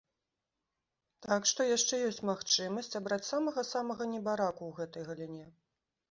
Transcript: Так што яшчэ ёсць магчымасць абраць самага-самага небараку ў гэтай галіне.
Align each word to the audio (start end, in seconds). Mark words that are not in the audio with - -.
Так 1.25 1.41
што 1.49 1.65
яшчэ 1.71 1.99
ёсць 2.07 2.21
магчымасць 2.29 2.97
абраць 2.99 3.27
самага-самага 3.27 4.07
небараку 4.13 4.63
ў 4.71 4.79
гэтай 4.81 5.03
галіне. 5.11 5.45